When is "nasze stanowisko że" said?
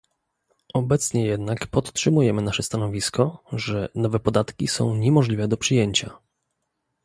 2.41-3.89